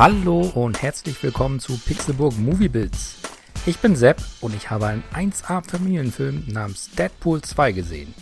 Hallo 0.00 0.50
und 0.54 0.80
herzlich 0.80 1.22
willkommen 1.22 1.60
zu 1.60 1.76
Pixelburg 1.76 2.32
Movie 2.38 2.70
Bits. 2.70 3.16
Ich 3.66 3.80
bin 3.80 3.96
Sepp 3.96 4.16
und 4.40 4.54
ich 4.54 4.70
habe 4.70 4.86
einen 4.86 5.04
1A 5.12 5.62
Familienfilm 5.62 6.44
namens 6.46 6.90
Deadpool 6.92 7.42
2 7.42 7.72
gesehen. 7.72 8.14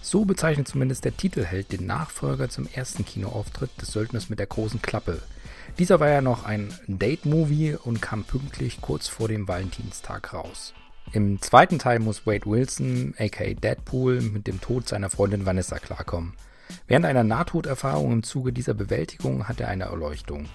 So 0.00 0.24
bezeichnet 0.24 0.68
zumindest 0.68 1.04
der 1.04 1.16
Titelheld 1.16 1.72
den 1.72 1.86
Nachfolger 1.86 2.48
zum 2.50 2.68
ersten 2.72 3.04
Kinoauftritt 3.04 3.70
des 3.82 3.90
Söldners 3.90 4.30
mit 4.30 4.38
der 4.38 4.46
großen 4.46 4.80
Klappe. 4.80 5.20
Dieser 5.76 5.98
war 5.98 6.08
ja 6.08 6.20
noch 6.20 6.44
ein 6.44 6.72
Date-Movie 6.86 7.78
und 7.82 8.00
kam 8.00 8.22
pünktlich 8.22 8.80
kurz 8.80 9.08
vor 9.08 9.26
dem 9.26 9.48
Valentinstag 9.48 10.32
raus. 10.32 10.72
Im 11.10 11.42
zweiten 11.42 11.80
Teil 11.80 11.98
muss 11.98 12.28
Wade 12.28 12.46
Wilson, 12.46 13.14
aka 13.18 13.54
Deadpool, 13.54 14.20
mit 14.20 14.46
dem 14.46 14.60
Tod 14.60 14.88
seiner 14.88 15.10
Freundin 15.10 15.46
Vanessa 15.46 15.80
klarkommen. 15.80 16.34
Während 16.86 17.06
einer 17.06 17.24
Nahtoderfahrung 17.24 18.12
im 18.12 18.22
Zuge 18.22 18.52
dieser 18.52 18.74
Bewältigung 18.74 19.48
hat 19.48 19.60
er 19.60 19.66
eine 19.66 19.84
Erleuchtung. 19.84 20.48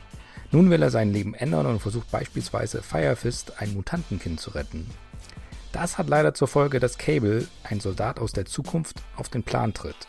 Nun 0.52 0.70
will 0.70 0.82
er 0.82 0.92
sein 0.92 1.12
Leben 1.12 1.34
ändern 1.34 1.66
und 1.66 1.80
versucht 1.80 2.10
beispielsweise 2.10 2.82
Firefist, 2.82 3.60
ein 3.60 3.74
Mutantenkind, 3.74 4.40
zu 4.40 4.52
retten. 4.52 4.88
Das 5.74 5.98
hat 5.98 6.08
leider 6.08 6.34
zur 6.34 6.48
Folge, 6.48 6.80
dass 6.80 6.98
Cable, 6.98 7.48
ein 7.64 7.80
Soldat 7.80 8.20
aus 8.20 8.32
der 8.32 8.46
Zukunft, 8.46 9.04
auf 9.16 9.30
den 9.30 9.44
Plan 9.44 9.74
tritt. 9.74 10.08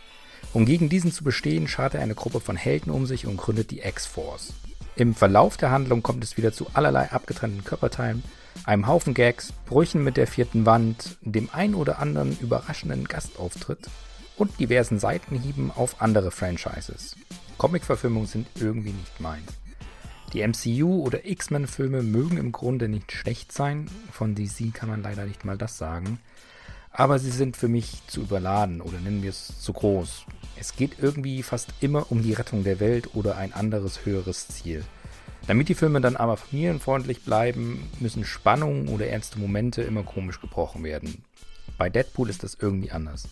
Um 0.53 0.65
gegen 0.65 0.89
diesen 0.89 1.13
zu 1.13 1.25
bestehen, 1.25 1.69
schart 1.69 1.95
er 1.95 2.01
eine 2.01 2.15
Gruppe 2.15 2.41
von 2.41 2.57
Helden 2.57 2.91
um 2.91 3.05
sich 3.05 3.27
und 3.27 3.37
gründet 3.37 3.71
die 3.71 3.81
X-Force. 3.81 4.55
Im 4.97 5.15
Verlauf 5.15 5.57
der 5.57 5.71
Handlung 5.71 6.03
kommt 6.03 6.25
es 6.25 6.37
wieder 6.37 6.53
zu 6.53 6.69
allerlei 6.73 7.11
abgetrennten 7.11 7.65
Körperteilen, 7.65 8.23
einem 8.65 8.87
Haufen 8.87 9.15
Gags, 9.15 9.53
Brüchen 9.67 10.03
mit 10.03 10.17
der 10.17 10.27
vierten 10.27 10.67
Wand, 10.67 11.19
dem 11.21 11.51
ein 11.53 11.75
oder 11.75 11.99
anderen 11.99 12.37
überraschenden 12.41 13.07
Gastauftritt 13.07 13.89
und 14.37 14.59
diversen 14.59 14.99
Seitenhieben 14.99 15.71
auf 15.71 16.01
andere 16.01 16.31
Franchises. 16.31 17.17
Comicverfilmungen 17.59 18.29
sind 18.29 18.47
irgendwie 18.57 18.93
nicht 18.93 19.21
meins. 19.21 19.53
Die 20.33 20.43
MCU- 20.43 21.03
oder 21.03 21.25
X-Men-Filme 21.25 22.03
mögen 22.03 22.37
im 22.37 22.53
Grunde 22.53 22.89
nicht 22.89 23.13
schlecht 23.13 23.51
sein, 23.51 23.89
von 24.13 24.35
DC 24.35 24.75
kann 24.75 24.91
man 24.91 25.03
leider 25.03 25.25
nicht 25.25 25.47
mal 25.47 25.57
das 25.57 25.79
sagen, 25.79 26.19
aber 26.93 27.19
sie 27.19 27.31
sind 27.31 27.57
für 27.57 27.69
mich 27.69 28.07
zu 28.09 28.21
überladen 28.21 28.83
oder 28.83 28.99
nennen 29.01 29.23
wir 29.23 29.31
es 29.31 29.59
zu 29.61 29.73
groß. 29.73 30.27
Es 30.61 30.77
geht 30.77 30.97
irgendwie 31.01 31.43
fast 31.43 31.71
immer 31.81 32.11
um 32.11 32.23
die 32.23 32.35
Rettung 32.35 32.63
der 32.63 32.79
Welt 32.79 33.15
oder 33.15 33.39
ein 33.39 33.55
anderes 33.55 34.05
höheres 34.05 34.49
Ziel. 34.49 34.85
Damit 35.47 35.71
die 35.71 35.75
Filme 35.75 36.03
dann 36.03 36.17
aber 36.17 36.37
familienfreundlich 36.37 37.23
bleiben, 37.23 37.89
müssen 38.01 38.27
Spannungen 38.27 38.89
oder 38.89 39.07
ernste 39.07 39.39
Momente 39.39 39.81
immer 39.81 40.03
komisch 40.03 40.43
gebrochen 40.43 40.85
werden. 40.85 41.25
Bei 41.79 41.89
Deadpool 41.89 42.29
ist 42.29 42.43
das 42.43 42.59
irgendwie 42.61 42.91
anders. 42.91 43.29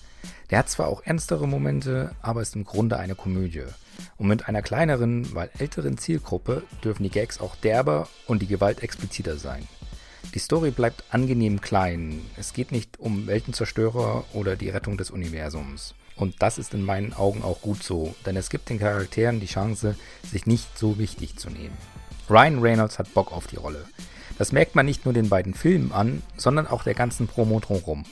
Der 0.50 0.58
hat 0.60 0.70
zwar 0.70 0.86
auch 0.86 1.02
ernstere 1.04 1.48
Momente, 1.48 2.14
aber 2.22 2.42
ist 2.42 2.54
im 2.54 2.64
Grunde 2.64 2.96
eine 2.96 3.16
Komödie. 3.16 3.64
Und 4.16 4.28
mit 4.28 4.48
einer 4.48 4.62
kleineren, 4.62 5.34
weil 5.34 5.50
älteren 5.58 5.98
Zielgruppe 5.98 6.62
dürfen 6.84 7.02
die 7.02 7.10
Gags 7.10 7.40
auch 7.40 7.56
derber 7.56 8.08
und 8.26 8.40
die 8.40 8.46
Gewalt 8.46 8.82
expliziter 8.82 9.36
sein. 9.36 9.66
Die 10.34 10.38
Story 10.38 10.70
bleibt 10.70 11.04
angenehm 11.10 11.60
klein. 11.60 12.20
Es 12.36 12.52
geht 12.52 12.70
nicht 12.70 13.00
um 13.00 13.26
Weltenzerstörer 13.26 14.24
oder 14.32 14.54
die 14.54 14.68
Rettung 14.68 14.96
des 14.96 15.10
Universums. 15.10 15.94
Und 16.14 16.40
das 16.40 16.58
ist 16.58 16.72
in 16.72 16.82
meinen 16.82 17.12
Augen 17.12 17.42
auch 17.42 17.60
gut 17.60 17.82
so, 17.82 18.14
denn 18.24 18.36
es 18.36 18.48
gibt 18.48 18.68
den 18.68 18.78
Charakteren 18.78 19.40
die 19.40 19.46
Chance, 19.46 19.96
sich 20.22 20.46
nicht 20.46 20.78
so 20.78 20.98
wichtig 20.98 21.36
zu 21.36 21.50
nehmen. 21.50 21.76
Ryan 22.30 22.60
Reynolds 22.60 22.98
hat 22.98 23.12
Bock 23.12 23.32
auf 23.32 23.46
die 23.46 23.56
Rolle. 23.56 23.84
Das 24.38 24.52
merkt 24.52 24.74
man 24.74 24.86
nicht 24.86 25.04
nur 25.04 25.14
den 25.14 25.28
beiden 25.28 25.54
Filmen 25.54 25.92
an, 25.92 26.22
sondern 26.36 26.66
auch 26.66 26.82
der 26.82 26.94
ganzen 26.94 27.26
Promo 27.26 27.60
drumherum. 27.60 28.04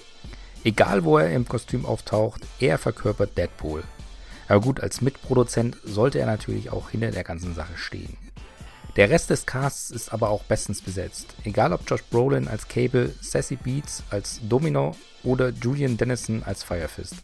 Egal 0.64 1.04
wo 1.04 1.18
er 1.18 1.30
im 1.30 1.46
Kostüm 1.46 1.84
auftaucht, 1.84 2.42
er 2.58 2.78
verkörpert 2.78 3.36
Deadpool. 3.36 3.82
Aber 4.48 4.60
gut, 4.60 4.80
als 4.80 5.00
Mitproduzent 5.00 5.76
sollte 5.84 6.18
er 6.18 6.26
natürlich 6.26 6.70
auch 6.70 6.90
hinter 6.90 7.10
der 7.10 7.24
ganzen 7.24 7.54
Sache 7.54 7.76
stehen. 7.76 8.16
Der 8.96 9.10
Rest 9.10 9.30
des 9.30 9.44
Casts 9.44 9.90
ist 9.90 10.12
aber 10.12 10.30
auch 10.30 10.44
bestens 10.44 10.80
besetzt. 10.80 11.34
Egal 11.44 11.72
ob 11.72 11.82
Josh 11.88 12.04
Brolin 12.04 12.46
als 12.46 12.68
Cable, 12.68 13.12
Sassy 13.20 13.56
Beats 13.56 14.04
als 14.08 14.40
Domino 14.48 14.94
oder 15.24 15.48
Julian 15.48 15.96
Dennison 15.96 16.44
als 16.44 16.62
Firefist. 16.62 17.16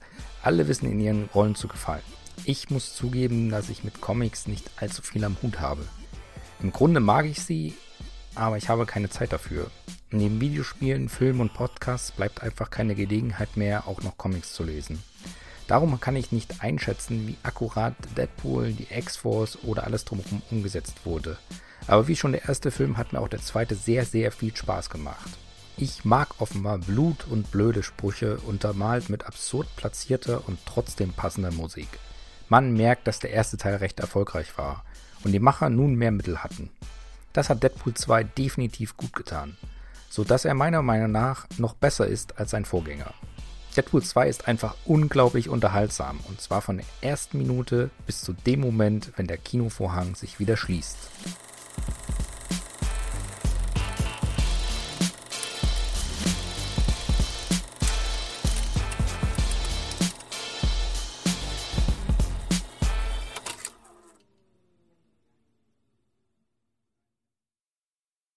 Alle 0.43 0.67
wissen 0.67 0.91
in 0.91 1.01
ihren 1.01 1.29
Rollen 1.35 1.55
zu 1.55 1.69
gefallen. 1.69 2.03
Ich 2.45 2.71
muss 2.71 2.95
zugeben, 2.95 3.51
dass 3.51 3.69
ich 3.69 3.85
mit 3.85 4.01
Comics 4.01 4.47
nicht 4.49 4.69
allzu 4.77 5.03
viel 5.03 5.25
am 5.25 5.37
Hut 5.43 5.61
habe. 5.61 5.87
Im 6.61 6.73
Grunde 6.73 7.01
mag 7.01 7.27
ich 7.27 7.41
sie, 7.41 7.75
aber 8.41 8.57
ich 8.57 8.69
habe 8.69 8.87
keine 8.87 9.11
Zeit 9.11 9.33
dafür. 9.33 9.71
Neben 10.11 10.41
Videospielen, 10.41 11.09
Filmen 11.09 11.41
und 11.41 11.55
Podcasts 11.55 12.11
bleibt 12.11 12.43
einfach 12.43 12.71
keine 12.71 12.95
Gelegenheit 12.95 13.57
mehr, 13.57 13.87
auch 13.87 14.03
noch 14.03 14.17
Comics 14.17 14.55
zu 14.55 14.65
lesen. 14.65 15.03
Darum 15.69 16.01
kann 16.01 16.17
ich 16.17 16.33
nicht 16.33 16.63
einschätzen, 16.63 17.29
wie 17.29 17.37
akkurat 17.43 17.95
Deadpool, 18.17 18.73
die 18.73 18.89
X-Force 18.91 19.59
oder 19.63 19.85
alles 19.85 20.05
drumherum 20.05 20.43
umgesetzt 20.51 21.05
wurde. 21.05 21.39
Aber 21.87 22.09
wie 22.09 22.17
schon 22.17 22.33
der 22.33 22.49
erste 22.49 22.71
Film 22.71 22.97
hat 22.97 23.13
mir 23.13 23.21
auch 23.21 23.29
der 23.29 23.43
zweite 23.43 23.75
sehr, 23.75 24.05
sehr 24.05 24.33
viel 24.33 24.57
Spaß 24.57 24.91
gemacht. 24.91 25.31
Ich 25.77 26.05
mag 26.05 26.41
offenbar 26.41 26.79
Blut 26.79 27.27
und 27.29 27.51
blöde 27.51 27.83
Sprüche, 27.83 28.39
untermalt 28.39 29.11
mit 29.11 29.27
absurd 29.27 29.69
platzierter 29.77 30.49
und 30.49 30.59
trotzdem 30.67 31.13
passender 31.13 31.53
Musik. 31.53 31.89
Man 32.49 32.73
merkt, 32.73 33.07
dass 33.07 33.21
der 33.21 33.31
erste 33.31 33.59
Teil 33.59 33.77
recht 33.77 34.01
erfolgreich 34.01 34.57
war 34.59 34.85
und 35.25 35.33
die 35.33 35.39
Macher 35.39 35.71
nun 35.71 35.95
mehr 35.95 36.11
Mittel 36.11 36.43
hatten. 36.43 36.71
Das 37.33 37.49
hat 37.49 37.63
Deadpool 37.63 37.95
2 37.95 38.25
definitiv 38.25 38.97
gut 38.97 39.13
getan 39.13 39.57
so 40.11 40.25
dass 40.25 40.45
er 40.45 40.55
meiner 40.55 40.83
Meinung 40.83 41.13
nach 41.13 41.47
noch 41.57 41.75
besser 41.75 42.07
ist 42.07 42.39
als 42.39 42.51
sein 42.51 42.67
Vorgänger. 42.67 43.15
Deadpool 43.77 44.03
2 44.03 44.29
ist 44.29 44.49
einfach 44.49 44.75
unglaublich 44.85 45.49
unterhaltsam 45.49 46.19
und 46.29 46.41
zwar 46.41 46.61
von 46.61 46.79
der 46.79 46.87
ersten 47.01 47.39
Minute 47.39 47.91
bis 48.05 48.21
zu 48.21 48.33
dem 48.33 48.61
Moment, 48.61 49.13
wenn 49.17 49.29
der 49.29 49.39
Kinovorhang 49.39 50.17
sich 50.17 50.41
wieder 50.41 50.57
schließt. 50.57 50.97